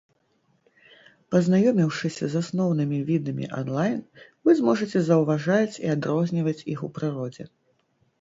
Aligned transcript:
Пазнаёміўшыся 1.33 2.25
з 2.35 2.41
асноўнымі 2.45 2.99
відамі 3.09 3.45
анлайн, 3.57 3.99
вы 4.49 4.55
зможаце 4.61 4.97
заўважаць 5.11 5.75
і 5.85 5.93
адрозніваць 5.97 6.65
іх 6.77 6.83
у 6.89 6.91
прыродзе. 6.97 7.47